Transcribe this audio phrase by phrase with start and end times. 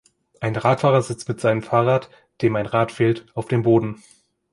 [0.39, 2.09] Ein Radfahrer sitzt mit seinem Fahrrad,
[2.41, 4.01] dem ein Rad fehlt, auf dem Boden.